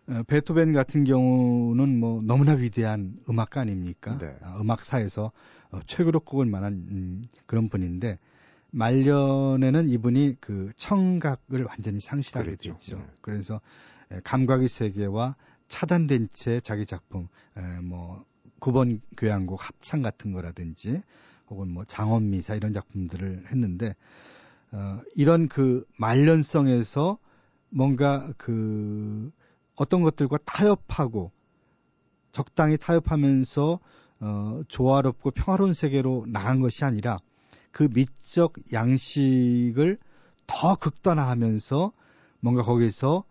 [0.10, 4.18] 어, 베토벤 같은 경우는 뭐 너무나 위대한 음악가 아닙니까?
[4.18, 4.36] 네.
[4.42, 5.32] 아, 음악사에서
[5.72, 8.18] 어, 최고로 꼽을 만한 음, 그런 분인데
[8.72, 12.74] 말년에는 이분이 그 청각을 완전히 상실하게 그랬죠.
[12.74, 12.98] 됐죠.
[12.98, 13.06] 네.
[13.22, 13.62] 그래서
[14.12, 15.36] 에, 감각의 세계와
[15.68, 18.26] 차단된 채 자기 작품 에, 뭐
[18.60, 21.02] 9번 교향곡 합창 같은 거라든지
[21.50, 23.96] 혹은 뭐 장엄미사 이런 작품들을 했는데
[24.72, 27.18] 어, 이런 그 말년성에서
[27.70, 29.32] 뭔가 그
[29.78, 31.32] 어떤 것들과 타협하고
[32.34, 33.80] 적당히 타협하면서
[34.20, 37.20] 어, 조화롭고 평화로운 세계로 나간 것이 아니라
[37.72, 40.00] 그 미적 양식을
[40.48, 41.92] 더 극단화하면서
[42.40, 43.24] 뭔가 거기서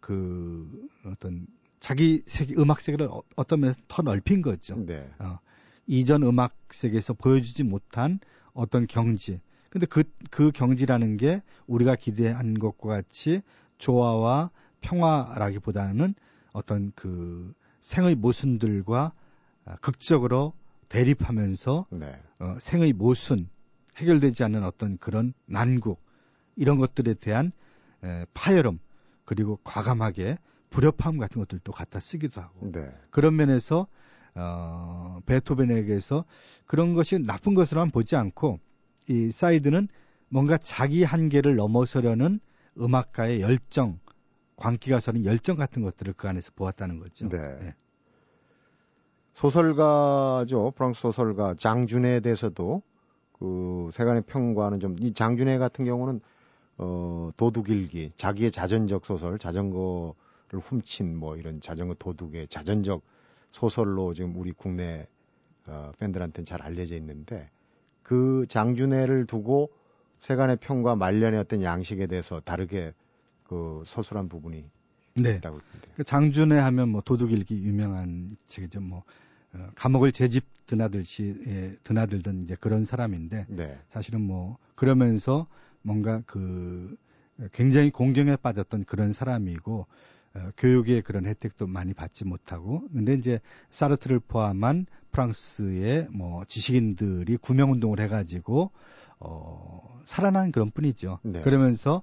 [0.00, 1.46] 그 어떤
[1.80, 4.76] 자기 세계 음악 세계를 어- 어떤 면에서 더 넓힌 거죠.
[4.76, 5.08] 네.
[5.18, 5.38] 어,
[5.86, 8.20] 이전 음악 세계에서 보여주지 못한
[8.52, 9.40] 어떤 경지.
[9.70, 13.40] 근데 그, 그 경지라는 게 우리가 기대한 것과 같이
[13.78, 14.50] 조화와
[14.84, 16.14] 평화라기보다는
[16.52, 19.12] 어떤 그 생의 모순들과
[19.64, 20.52] 아, 극적으로
[20.90, 22.20] 대립하면서 네.
[22.38, 23.48] 어, 생의 모순,
[23.96, 26.00] 해결되지 않는 어떤 그런 난국,
[26.56, 27.50] 이런 것들에 대한
[28.04, 28.78] 에, 파열음,
[29.24, 30.36] 그리고 과감하게
[30.70, 32.92] 불협화음 같은 것들도 갖다 쓰기도 하고, 네.
[33.10, 33.86] 그런 면에서
[34.34, 36.24] 어, 베토벤에게서
[36.66, 38.58] 그런 것이 나쁜 것으로만 보지 않고
[39.08, 39.88] 이 사이드는
[40.28, 42.40] 뭔가 자기 한계를 넘어서려는
[42.78, 44.00] 음악가의 열정,
[44.56, 47.28] 광기가 서는 열정 같은 것들을 그 안에서 보았다는 거죠.
[47.28, 47.38] 네.
[47.38, 47.74] 네.
[49.34, 50.72] 소설가죠.
[50.76, 52.82] 프랑스 소설가 장준혜에 대해서도
[53.32, 56.20] 그 세간의 평과는 좀 이 장준혜 같은 경우는
[56.78, 60.14] 어 도둑일기, 자기의 자전적 소설, 자전거를
[60.60, 63.02] 훔친 뭐 이런 자전거 도둑의 자전적
[63.50, 65.06] 소설로 지금 우리 국내
[65.66, 67.50] 어 팬들한테는 잘 알려져 있는데
[68.02, 69.70] 그 장준혜를 두고
[70.20, 72.92] 세간의 평과 말년의 어떤 양식에 대해서 다르게
[73.44, 74.64] 그 서술한 부분이
[75.16, 75.36] 네.
[75.36, 75.60] 있다고.
[75.96, 78.80] 그 장준혜 하면 뭐 도둑일기 유명한 책이죠.
[78.80, 79.04] 뭐
[79.52, 83.78] 어, 감옥을 제 집 드나들시 예, 드나들던 이제 그런 사람인데 네.
[83.90, 85.46] 사실은 뭐 그러면서
[85.82, 86.96] 뭔가 그
[87.52, 89.86] 굉장히 공경에 빠졌던 그런 사람이고
[90.34, 97.70] 어, 교육의 그런 혜택도 많이 받지 못하고 근데 이제 사르트를 포함한 프랑스의 뭐 지식인들이 구명
[97.72, 98.70] 운동을 해가지고
[99.20, 101.20] 어 살아난 그런 뿐이죠.
[101.22, 101.40] 네.
[101.42, 102.02] 그러면서 어,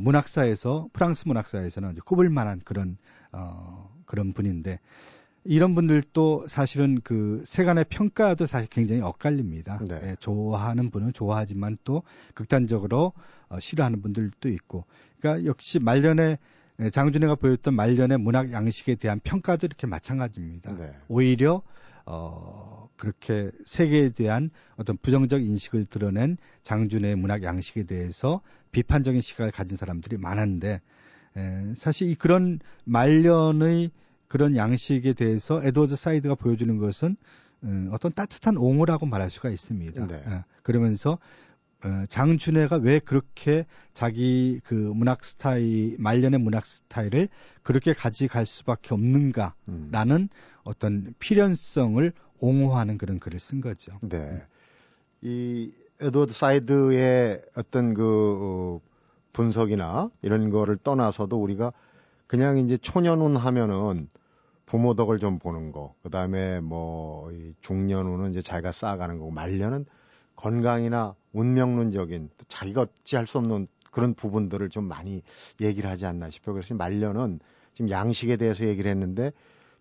[0.00, 2.96] 문학사에서 프랑스 문학사에서는 이제 꼽을 만한 그런
[3.32, 4.78] 어 그런 분인데
[5.48, 9.78] 이런 분들도 사실은 그 세간의 평가도 사실 굉장히 엇갈립니다.
[9.86, 10.00] 네.
[10.02, 12.02] 예, 좋아하는 분은 좋아하지만 또
[12.34, 13.12] 극단적으로
[13.48, 14.84] 어, 싫어하는 분들도 있고.
[15.20, 16.38] 그러니까 역시 말년에
[16.80, 20.74] 예, 장준혜가 보였던 말년의 문학 양식에 대한 평가도 이렇게 마찬가지입니다.
[20.76, 20.92] 네.
[21.08, 21.62] 오히려
[22.04, 28.40] 어 그렇게 세계에 대한 어떤 부정적 인식을 드러낸 장 주네의 문학 양식에 대해서
[28.76, 30.82] 비판적인 시각을 가진 사람들이 많았는데
[31.38, 33.90] 에, 사실 이 그런 말년의
[34.28, 37.16] 그런 양식에 대해서 에드워드 사이드가 보여주는 것은
[37.62, 40.06] 음, 어떤 따뜻한 옹호라고 말할 수가 있습니다.
[40.06, 40.22] 네.
[40.28, 41.18] 예, 그러면서
[41.84, 47.28] 어, 장 주네가 왜 그렇게 자기 그 문학 스타일 말년의 문학 스타일을
[47.62, 49.88] 그렇게 가져갈 수밖에 없는가 음.
[49.90, 50.28] 라는
[50.64, 53.98] 어떤 필연성을 옹호하는 그런 글을 쓴 거죠.
[54.02, 54.42] 네.
[55.22, 58.02] 이 에드워드 사이드의 어떤 그
[58.40, 58.80] 어,
[59.32, 61.72] 분석이나 이런 거를 떠나서도 우리가
[62.26, 64.08] 그냥 이제 초년운 하면은
[64.66, 69.86] 부모 덕을 좀 보는 거, 그 다음에 뭐, 이 중년운은 이제 자기가 쌓아가는 거고, 말년은
[70.34, 75.22] 건강이나 운명론적인 또 자기가 어찌할 수 없는 그런 부분들을 좀 많이
[75.60, 76.54] 얘기를 하지 않나 싶어요.
[76.54, 77.40] 그래서 말년은
[77.72, 79.32] 지금 양식에 대해서 얘기를 했는데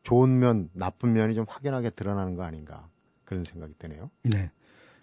[0.03, 2.87] 좋은 면, 나쁜 면이 좀 확연하게 드러나는 거 아닌가
[3.25, 4.09] 그런 생각이 드네요.
[4.23, 4.51] 네.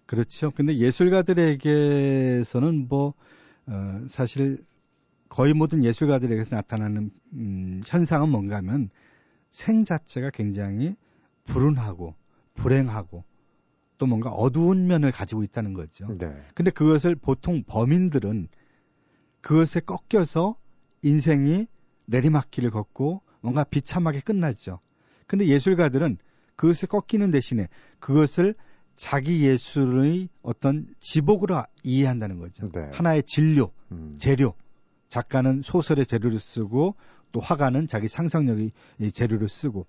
[0.06, 0.50] 그렇죠.
[0.50, 3.14] 근데 예술가들에게서는 뭐,
[3.66, 4.64] 어, 사실
[5.28, 8.90] 거의 모든 예술가들에게서 나타나는, 음, 현상은 뭔가 하면
[9.50, 10.96] 생 자체가 굉장히
[11.44, 12.16] 불운하고,
[12.54, 13.22] 불행하고,
[13.98, 16.08] 또 뭔가 어두운 면을 가지고 있다는 거죠.
[16.18, 16.34] 네.
[16.54, 18.48] 근데 그것을 보통 범인들은
[19.40, 20.56] 그것에 꺾여서
[21.02, 21.68] 인생이
[22.06, 24.80] 내리막길을 걷고 뭔가 비참하게 끝나죠.
[25.26, 26.18] 근데 예술가들은
[26.56, 27.68] 그것에 꺾이는 대신에
[28.00, 28.54] 그것을
[28.94, 32.70] 자기 예술의 어떤 지복으로 아- 이해한다는 거죠.
[32.70, 32.90] 네.
[32.92, 34.14] 하나의 진료, 음.
[34.18, 34.55] 재료.
[35.09, 36.94] 작가는 소설의 재료를 쓰고
[37.33, 39.87] 또 화가는 자기 상상력의 이 재료를 쓰고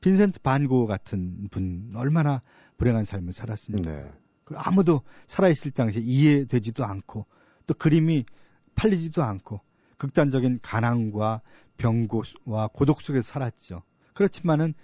[0.00, 2.42] 빈센트 반고 같은 분 얼마나
[2.76, 3.90] 불행한 삶을 살았습니까?
[3.90, 4.10] 네.
[4.44, 7.26] 그 아무도 살아있을 당시에 이해되지도 않고
[7.66, 8.24] 또 그림이
[8.74, 9.60] 팔리지도 않고
[9.96, 11.42] 극단적인 가난과
[11.76, 13.82] 병고와 고독 속에서 살았죠.
[14.14, 14.74] 그렇지만은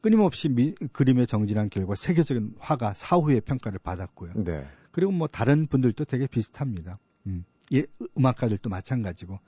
[0.00, 4.32] 끊임없이 미- 그림에 정진한 결과 세계적인 화가 사후의 평가를 받았고요.
[4.36, 4.66] 네.
[4.92, 6.98] 그리고 뭐 다른 분들도 되게 비슷합니다.
[7.26, 7.44] 음.
[7.72, 7.84] 예,
[8.18, 9.38] 음악가들도 마찬가지고.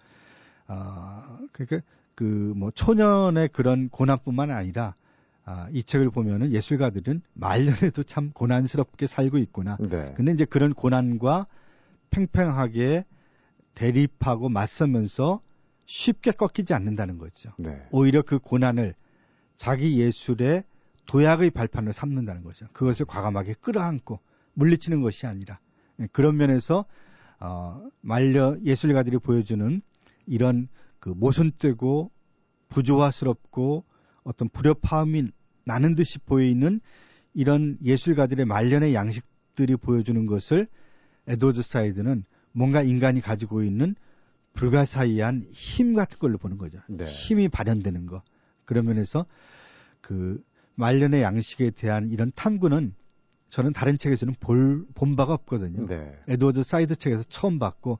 [0.67, 1.81] 아, 그러니까
[2.15, 4.95] 그 뭐 초년의 그런 고난뿐만 아니라
[5.45, 9.77] 아, 이 책을 보면은 예술가들은 말년에도 참 고난스럽게 살고 있구나.
[9.81, 10.13] 네.
[10.17, 11.47] 근데 이제 그런 고난과
[12.11, 13.05] 팽팽하게
[13.75, 15.41] 대립하고 맞서면서
[15.87, 17.53] 쉽게 꺾이지 않는다는 거죠.
[17.59, 17.81] 네.
[17.91, 18.95] 오히려 그 고난을
[19.57, 20.65] 자기 예술의
[21.07, 22.67] 도약의 발판으로 삼는다는 거죠.
[22.73, 24.21] 그것을 과감하게 끌어안고
[24.55, 25.59] 물리치는 것이 아니라
[26.01, 26.85] 예, 그런 면에서
[27.41, 29.83] 어, 말려 예술가들이 보여주는
[30.27, 30.69] 이런
[31.01, 32.11] 그 모순되고
[32.69, 33.85] 부조화스럽고
[34.23, 35.31] 어떤 불협화음이
[35.65, 36.81] 나는 듯이 보이는
[37.35, 40.69] 이런 예술가들의 말년의 양식들이 보여주는 것을
[41.27, 43.95] 에드워드 사이드는 뭔가 인간이 가지고 있는
[44.53, 46.79] 불가사의한 힘 같은 걸로 보는 거죠.
[46.89, 47.07] 네.
[47.07, 48.23] 힘이 발현되는 거.
[48.65, 49.27] 그런 면에서
[50.01, 50.43] 그
[50.75, 52.95] 말년의 양식에 대한 이런 탐구는
[53.51, 55.87] 저는 다른 책에서는 볼, 본 바가 없거든요.
[55.87, 56.19] 네.
[56.29, 57.99] 에드워드 사이드 책에서 처음 봤고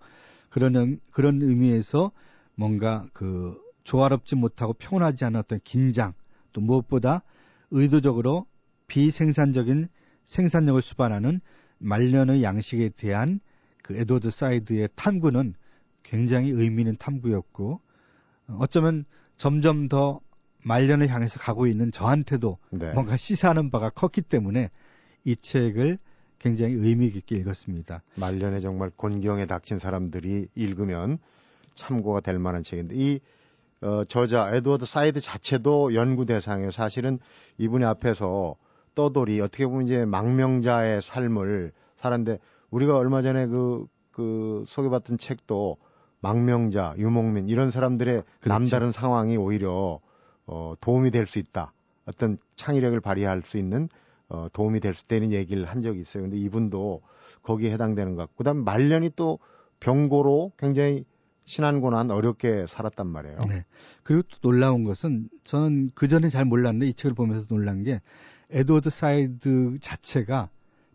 [0.49, 2.11] 그런 의- 그런 의미에서
[2.55, 6.15] 뭔가 그 조화롭지 못하고 평온하지 않은 어떤 긴장
[6.53, 7.23] 또 무엇보다
[7.71, 8.47] 의도적으로
[8.87, 9.89] 비생산적인
[10.25, 11.41] 생산력을 수반하는
[11.79, 13.41] 말년의 양식에 대한
[13.83, 15.55] 그 에드워드 사이드의 탐구는
[16.03, 17.81] 굉장히 의미 있는 탐구였고
[18.49, 19.05] 어, 어쩌면
[19.37, 20.21] 점점 더
[20.63, 22.93] 말년을 향해서 가고 있는 저한테도 네.
[22.93, 24.71] 뭔가 시사하는 바가 컸기 때문에
[25.25, 25.99] 이 책을
[26.39, 28.03] 굉장히 의미 깊게 읽었습니다.
[28.17, 31.19] 말년에 정말 곤경에 닥친 사람들이 읽으면
[31.75, 33.21] 참고가 될 만한 책인데 이
[33.81, 36.71] 어, 저자 에드워드 사이드 자체도 연구 대상이에요.
[36.71, 37.19] 사실은
[37.59, 38.57] 이분이 앞에서
[38.95, 42.39] 떠돌이 어떻게 보면 이제 망명자의 삶을 살았는데
[42.71, 45.79] 우리가 얼마 전에 그, 그 소개받은 책도
[46.21, 48.49] 망명자, 유목민 이런 사람들의 그렇죠.
[48.49, 49.99] 남다른 상황이 오히려
[50.47, 51.73] 어, 도움이 될 수 있다.
[52.05, 53.89] 어떤 창의력을 발휘할 수 있는
[54.29, 56.25] 어, 도움이 될 수 있다는 얘기를 한 적이 있어요.
[56.25, 57.03] 근데 이분도
[57.43, 59.39] 거기에 해당되는 것 같고 그 다음 말년이 또
[59.81, 61.05] 병고로 굉장히
[61.45, 63.39] 신산고난 어렵게 살았단 말이에요.
[63.49, 63.65] 네.
[64.05, 68.01] 그리고 또 놀라운 것은 저는 그 전에 잘 몰랐는데 이 책을 보면서 놀란 게
[68.51, 70.51] 에드워드 사이드 자체가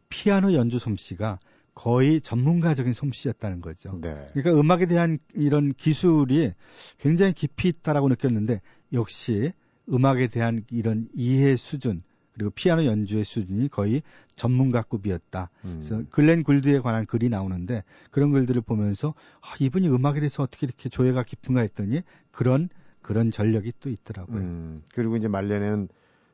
[0.09, 1.39] 피아노 연주 솜씨가
[1.77, 3.99] 거의 전문가적인 솜씨였다는 거죠.
[4.01, 4.27] 네.
[4.33, 6.53] 그러니까 음악에 대한 이런 기술이
[6.97, 8.61] 굉장히 깊이 있다라고 느꼈는데
[8.93, 9.53] 역시
[9.87, 12.01] 음악에 대한 이런 이해 수준
[12.33, 14.01] 그리고 피아노 연주의 수준이 거의
[14.35, 15.51] 전문가급이었다.
[15.65, 15.75] 음.
[15.79, 20.89] 그래서 글렌 굴드에 관한 글이 나오는데 그런 글들을 보면서 아, 이분이 음악에 대해서 어떻게 이렇게
[20.89, 22.69] 조예가 깊은가 했더니 그런
[23.03, 24.37] 그런 전력이 또 있더라고요.
[24.37, 25.89] 음, 그리고 이제 말년에는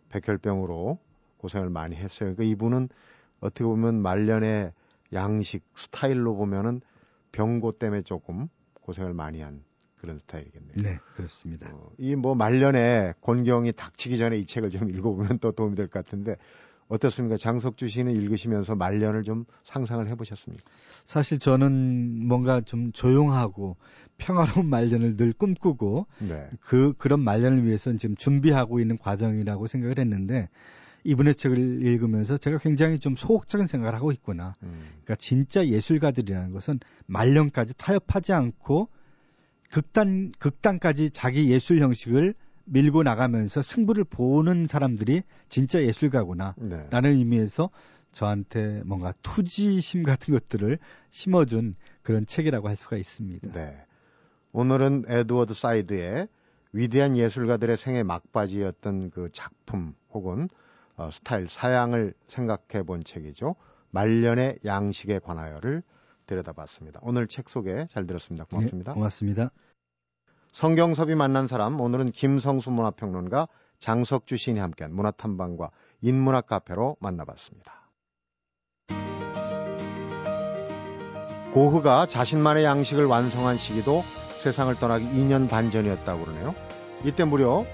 [0.08, 0.99] 백혈병으로
[1.38, 2.34] 고생을 많이 했어요.
[2.34, 2.88] 그러니까 이분은
[3.41, 4.71] 어떻게 보면 말년의
[5.13, 6.82] 양식 스타일로 보면은
[7.32, 8.47] 병고 때문에 조금
[8.82, 9.63] 고생을 많이 한
[9.97, 10.76] 그런 스타일이겠네요.
[10.84, 11.69] 네, 그렇습니다.
[11.73, 16.36] 어, 이뭐 말년에 곤경이 닥치기 전에 이 책을 좀 읽어보면 또 도움이 될 것 같은데
[16.89, 17.38] 어떻습니까?
[17.38, 20.63] 장석주 씨는 읽으시면서 말년을 좀 상상을 해보셨습니까?
[21.06, 23.78] 사실 저는 뭔가 좀 조용하고
[24.17, 26.49] 평화로운 말년을 늘 꿈꾸고 네.
[26.60, 30.49] 그 그런 말년을 위해서 지금 준비하고 있는 과정이라고 생각을 했는데
[31.03, 34.53] 이분의 책을 읽으면서 제가 굉장히 좀 소극적인 생각을 하고 있구나.
[34.63, 38.89] 음, 그러니까 진짜 예술가들이라는 것은 말년까지 타협하지 않고
[39.69, 42.35] 극단 극단까지 자기 예술 형식을
[42.65, 46.55] 밀고 나가면서 승부를 보는 사람들이 진짜 예술가구나.
[46.57, 46.87] 네.
[46.89, 47.69] 라는 의미에서
[48.11, 50.77] 저한테 뭔가 투지심 같은 것들을
[51.09, 53.51] 심어준 그런 책이라고 할 수가 있습니다.
[53.51, 53.85] 네.
[54.51, 56.27] 오늘은 에드워드 사이드의
[56.71, 60.47] 위대한 예술가들의 생애 막바지였던 그 작품 혹은
[60.95, 63.56] 어, 스타일, 사양을 생각해 본 책이죠.
[63.91, 65.84] 말년의 양식에 관하여를
[66.25, 66.99] 들여다봤습니다.
[67.03, 68.45] 오늘 책 소개 잘 들었습니다.
[68.45, 68.91] 고맙습니다.
[68.91, 69.51] 네, 고맙습니다.
[70.51, 73.47] 성경섭이 만난 사람 오늘은 김성수 문화평론가
[73.79, 77.89] 장석주 시인이 함께한 문화탐방과 인문학 카페로 만나봤습니다.
[81.53, 84.01] 고흐가 자신만의 양식을 완성한 시기도
[84.43, 86.56] 세상을 떠나기 2년 반 전이었다고 그러네요.
[87.06, 87.65] 이때 무려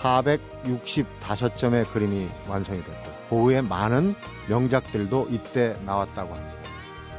[0.00, 4.14] 465점의 그림이 완성이 됐고 고흐의 많은
[4.48, 6.54] 명작들도 이때 나왔다고 합니다.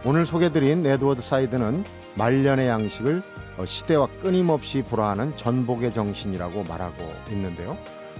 [0.05, 1.83] 오늘 소개드린 네드워드 사이드는
[2.15, 3.21] 말년의 양식을
[3.57, 7.77] 어, 시대와 끊임없이 불화하는 전복의 정신이라고 말하고 있는데요.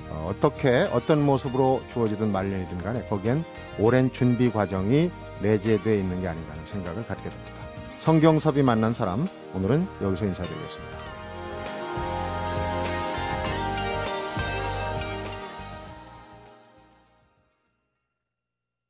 [0.10, 3.44] 어, 떻게 어떤 모습으로 주어지든 말년이든 간에 거기엔
[3.78, 5.10] 오랜 준비 과정이
[5.42, 7.52] 내재되어 있는 게 아닌가 하는 생각을 갖게 됩니다.
[8.00, 11.00] 성경섭이 만난 사람 오늘은 여기서 인사드리겠습니다.